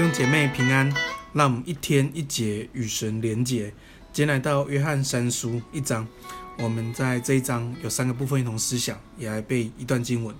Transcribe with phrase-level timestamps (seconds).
[0.00, 0.90] 弟兄姐妹平安，
[1.34, 3.70] 让我们一天一节与神连结。
[4.14, 6.08] 今天来到约翰三书一章，
[6.56, 10.34] 我们在这一章有三个部分一同思想，也来背一段经文。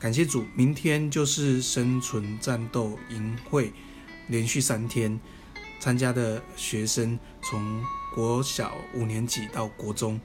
[0.00, 3.72] 感谢主，明天就是生存战斗营会，
[4.26, 5.16] 连续三天
[5.78, 10.20] 参加的学生，从国小五年级到国中，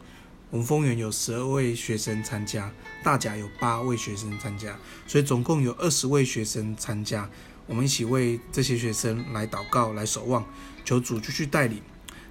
[0.49, 7.30] 我们丰原有十二位学生参加，大甲有八位学生参加，所以总共有二十位学生参加。
[7.67, 10.44] 我们一起为这些学生来祷告，来守望，
[10.84, 11.81] 求主继续带领，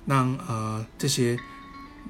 [0.06, 1.38] 让呃这些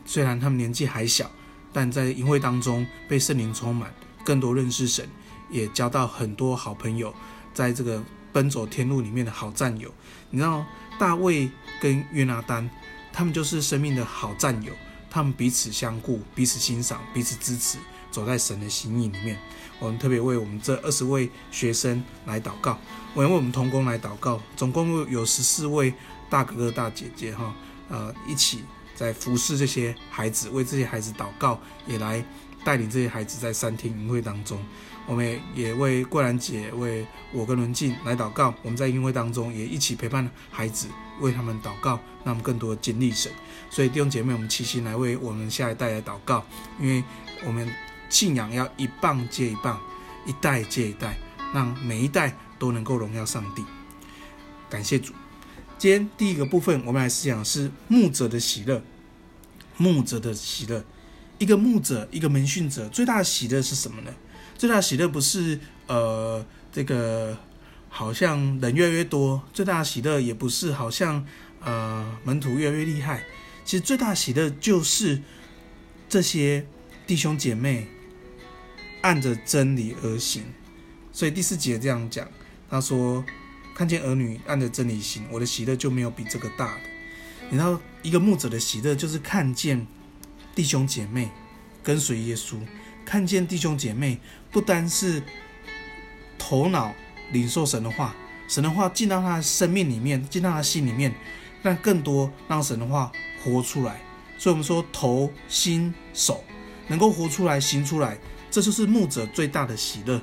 [0.05, 1.31] 虽然他们年纪还小，
[1.73, 3.93] 但在营会当中被圣灵充满，
[4.25, 5.09] 更多认识神，
[5.51, 7.13] 也交到很多好朋友，
[7.53, 9.93] 在这个奔走天路里面的好战友。
[10.31, 10.65] 你知道
[10.99, 11.51] 大卫
[11.81, 12.71] 跟约拿单，
[13.13, 14.73] 他们就是生命的好战友，
[15.11, 17.79] 他们彼此相顾，彼此欣赏，彼此支持，
[18.17, 19.39] 走在神的心意里面。
[19.79, 22.79] 我们特别为我们这二十位学生来祷告，
[23.13, 25.93] 我们为我们同工来祷告，总共有十四位
[26.31, 27.55] 大哥哥大姐姐哈，
[27.91, 32.25] 呃，一起在服侍这些孩子，为这些孩子祷告，也来
[32.65, 34.59] 带领这些孩子在三天营会当中。
[35.07, 40.89] 我们也为桂兰姐、为我跟伦静来祷告，我们在营会当中也一起陪伴孩子，
[41.21, 43.31] 为他们祷告，让他们更多的经历神。
[43.69, 46.43] 所以弟兄姐妹，我们齐心来为我们下一代来祷告，
[46.81, 47.05] 因为
[47.45, 47.71] 我们。
[48.09, 49.81] 信仰要一棒接一棒，
[50.27, 51.19] 一代接一代，
[51.53, 53.65] 让每一代都能够荣耀上帝。
[54.71, 55.13] 感谢主。
[55.79, 58.83] 今天第一个部分，我们来思想是牧者的喜乐。
[59.77, 60.83] 牧者的喜乐，
[61.39, 64.11] 一个牧者，一个门训者，最大的喜乐是什么呢？
[64.57, 67.37] 最大喜乐不是呃这个
[67.91, 71.27] 好像人越来越多，最大喜乐也不是好像
[71.61, 73.23] 呃门徒越来越厉害。
[73.67, 75.21] 其实最大喜乐就是
[76.09, 76.67] 这些
[77.07, 77.87] 弟兄姐妹。
[79.07, 80.43] 按着真理而行，
[81.13, 82.27] 所以第四节这样讲，
[82.69, 83.25] 他说
[83.73, 86.81] ：“看见儿女按着真理行，我的喜乐就没有比这个大的。”
[87.49, 89.87] 你知道，一个牧者的喜乐就是看见
[90.57, 91.31] 弟兄姐妹
[91.85, 92.57] 跟随耶稣，
[93.05, 94.19] 看见弟兄姐妹
[94.51, 95.23] 不单是
[96.37, 96.93] 头脑
[97.31, 98.13] 领受神的话，
[98.49, 101.15] 神的话进到他的生命里面，进到他心里面，
[101.63, 103.13] 但更多让神的话
[103.45, 104.01] 活出来。
[104.37, 106.43] 所以，我们说头、心、手
[106.89, 108.19] 能够活出来、行出来。
[108.51, 110.21] 这就是牧者最大的喜乐。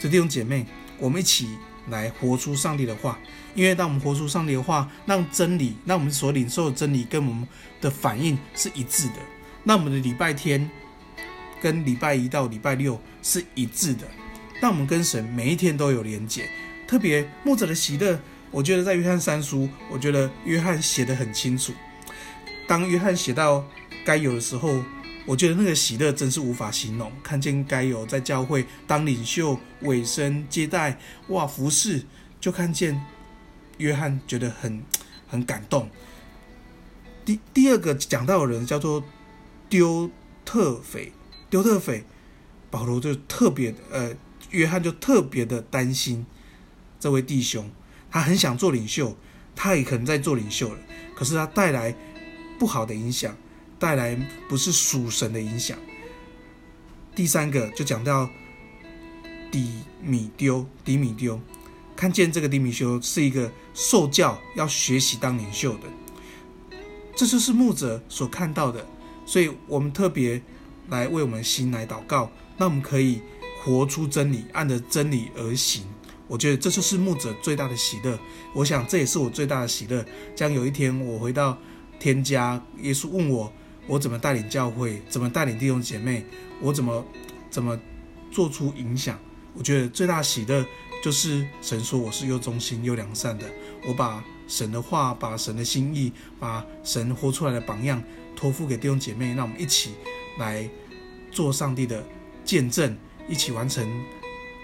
[0.00, 0.66] 这弟兄姐妹，
[0.98, 1.48] 我们一起
[1.88, 3.18] 来活出上帝的话。
[3.54, 7.46] 因为当我们活出上帝的话，让真理，让我们所领受的真理跟我们
[7.80, 9.14] 的反应是一致的。
[9.62, 10.68] 那我们的礼拜天
[11.60, 14.06] 跟礼拜一到礼拜六是一致的。
[14.60, 16.48] 那我们跟神每一天都有连结。
[16.88, 18.18] 特别牧者的喜乐，
[18.50, 21.72] 我觉得在约翰三书，我觉得约翰写得很清楚。
[22.66, 23.64] 当约翰写到
[24.04, 24.82] 该有的时候。
[25.26, 27.10] 我觉得那个喜乐真是无法形容。
[27.22, 30.98] 看见该有在教会当领袖、委身、接待，
[31.28, 32.04] 哇，服侍，
[32.40, 33.00] 就看见
[33.78, 34.82] 约翰觉得很
[35.26, 35.88] 很感动。
[37.24, 39.02] 第第二个讲到的人叫做
[39.68, 40.10] 丢
[40.44, 41.10] 特腓，
[41.48, 42.04] 丢特腓，
[42.70, 44.14] 保罗就特别呃，
[44.50, 46.26] 约翰就特别的担心
[47.00, 47.70] 这位弟兄，
[48.10, 49.16] 他很想做领袖，
[49.56, 50.78] 他也可能在做领袖了，
[51.16, 51.96] 可是他带来
[52.58, 53.34] 不好的影响。
[53.78, 54.16] 带来
[54.48, 55.76] 不是属神的影响。
[57.14, 58.28] 第三个就讲到
[59.50, 61.40] 底米丢，底米丢，
[61.94, 66.76] 看见这个底米修是一个受教要学习当领袖的，
[67.14, 68.84] 这就是牧者所看到的。
[69.24, 70.42] 所以我们特别
[70.88, 73.22] 来为我们心来祷告，那我们可以
[73.62, 75.84] 活出真理，按着真理而行。
[76.26, 78.18] 我觉得这就是牧者最大的喜乐。
[78.54, 80.04] 我想这也是我最大的喜乐。
[80.34, 81.56] 将有一天我回到
[82.00, 83.52] 天家，耶稣问我。
[83.86, 85.02] 我怎么带领教会？
[85.08, 86.24] 怎么带领弟兄姐妹？
[86.60, 87.04] 我怎么
[87.50, 87.78] 怎么
[88.30, 89.18] 做出影响？
[89.54, 90.64] 我觉得最大喜乐
[91.02, 93.44] 就是神说我是又忠心又良善的。
[93.86, 98.02] 我把神的话、把神的心意、把神活出来的榜样
[98.34, 99.94] 托付给弟兄姐妹，让我们一起
[100.38, 100.68] 来
[101.30, 102.04] 做上帝的
[102.44, 102.96] 见证，
[103.28, 103.86] 一起完成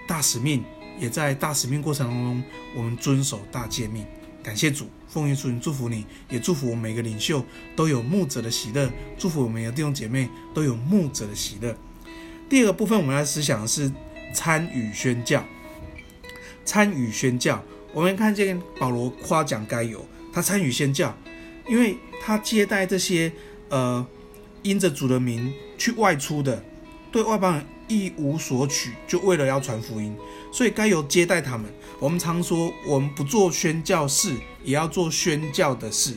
[0.07, 0.63] 大使命。
[0.99, 2.43] 也在大使命过程当中，
[2.75, 4.05] 我们遵守大诫命。
[4.43, 7.45] 感谢主，奉耶稣名祝福你，也祝福我们每个领袖
[7.75, 11.75] 都有牧者的喜乐，祝福我们的弟兄姐妹都有牧者的喜乐。
[12.49, 13.91] 第二个部分，我们要思想的是
[14.33, 15.45] 参与宣教。
[16.63, 21.15] 参与宣教，我们看见保罗夸奖该犹，他参与宣教，
[21.67, 23.31] 因为他接待这些
[23.69, 24.05] 呃
[24.61, 26.63] 因着主的名去外出的，
[27.11, 30.15] 对外邦人一无所取，就为了要传福音。
[30.51, 31.69] 所以该有接待他们。
[31.99, 34.33] 我们常说，我们不做宣教事，
[34.63, 36.15] 也要做宣教的事。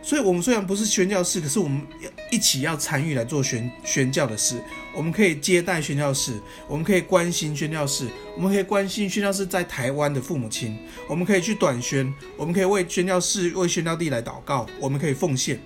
[0.00, 4.62] 所以，我们虽然不是宣教士，可是我们要一起要参与来做宣宣教的事。
[4.94, 8.06] 我们可以接待宣教士，我们可以关心宣教士，
[8.36, 10.76] 我们可以关心宣教士在台湾的父母亲。
[11.08, 15.58] 我们可以去短宣，我们可以为宣教士、为宣教地来祷告，我们可以奉献。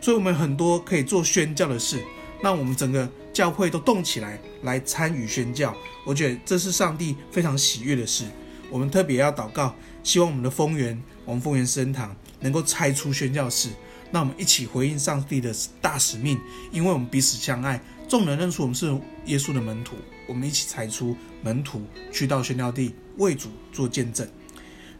[0.00, 2.02] 所以，我们很多可以做宣教的事，
[2.42, 5.76] 那我们整个教会都动起来，来参与宣教。
[6.06, 8.24] 我觉得这是上帝非常喜悦的事。
[8.70, 13.68] 我们特别要祷告，希望我们的丰原，我们丰原圣堂能够拆出宣教士。
[14.12, 15.52] 让我们一起回应上帝的
[15.82, 16.40] 大使命，
[16.70, 18.86] 因为我们彼此相爱，众人认出我们是
[19.24, 19.96] 耶稣的门徒，
[20.28, 21.82] 我们一起踩出门徒，
[22.12, 24.24] 去到宣教地为主做见证。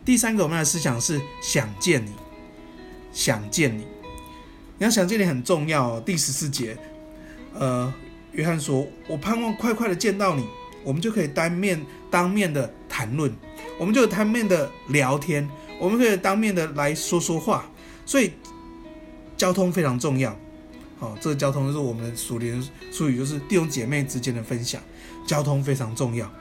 [0.05, 2.11] 第三个，我们的思想是想见你，
[3.13, 3.87] 想见你，
[4.79, 6.03] 你要想见你很重要哦。
[6.05, 6.77] 第十四节，
[7.53, 7.95] 呃，
[8.35, 10.45] 约翰说：“我盼望快快的见到你，
[10.85, 13.33] 我们就可以当面当面的谈论，
[13.79, 15.49] 我们就当面的聊天，
[15.81, 17.65] 我们可以当面的来说说话。”
[18.07, 18.33] 所以。
[19.37, 20.35] 交通非常重要，
[20.97, 24.81] 好，这个交通就是我们属灵术语，就是弟兄姐妹之间的分享。
[25.27, 26.33] 交通非常重要，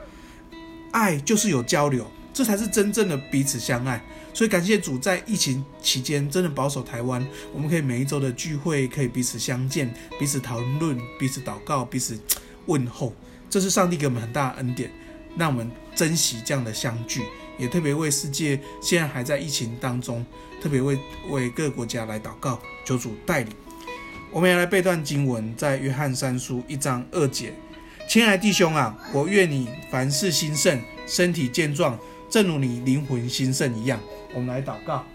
[0.92, 4.04] 爱就是有交流，这才是真正的彼此相爱。
[4.34, 12.20] 所以感谢主，在疫情期间真的保守台湾，我们可以每一周的聚会，可以彼此相见，彼此讨论，彼此祷告，彼此
[12.66, 13.14] 问候。
[13.50, 14.92] 这是上帝给我们很大的恩典，
[15.38, 17.22] 让我们珍惜这样的相聚。
[17.60, 20.26] 也特别为世界现在还在疫情当中，
[20.60, 20.98] 特别为
[21.30, 23.54] 为各个国家来祷告，求主带领。
[24.32, 27.54] 我们要来背段经文，在约翰三书一章二节。
[28.10, 31.96] 亲爱的弟兄啊，我愿你凡事兴盛，身体健壮，
[32.34, 34.02] 正如你灵魂兴盛一样。
[34.34, 35.06] 我们来祷告。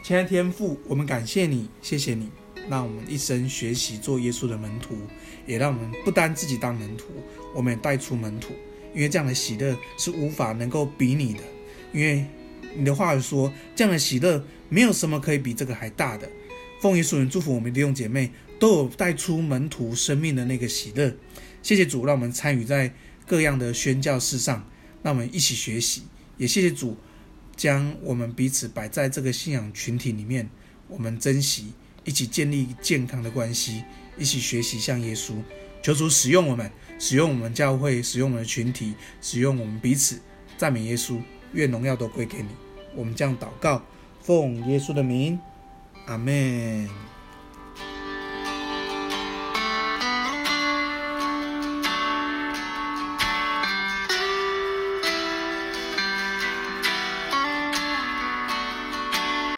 [0.00, 2.30] 亲爱天父，我们感谢你，谢谢你，
[2.70, 4.94] 让我们一生学习做耶稣的门徒，
[5.44, 7.06] 也让我们不单自己当门徒，
[7.52, 8.52] 我们也带出门徒。
[8.94, 11.42] 因为这样的喜乐是无法能够比拟的，
[11.92, 12.24] 因为
[12.76, 16.30] 你的话说，这样的喜乐没有什么可以比这个还大的。
[16.80, 18.30] 奉耶稣名祝福我们弟兄姐妹
[18.60, 21.12] 都有带出门徒生命的那个喜乐。
[21.60, 22.94] 谢谢主，让我们参与在
[23.28, 24.66] 各样的宣教事上，
[25.02, 26.02] 让我们一起学习。
[26.38, 26.96] 也谢谢主，
[27.54, 30.48] 将我们彼此摆在这个信仰群体里面，
[30.88, 31.72] 我们珍惜，
[32.04, 33.84] 一起建立健康的关系，
[34.16, 35.34] 一起学习像耶稣。
[35.82, 36.68] 求主使用我们。
[37.00, 38.92] 使用我们教会，使用我们的群体，
[39.22, 40.20] 使用我们彼此，
[40.56, 41.20] 赞美耶稣，
[41.52, 42.48] 愿荣耀都归给你。
[42.96, 43.84] 我们这样祷告，
[44.20, 45.38] 奉耶稣的名，
[46.06, 46.88] 阿门。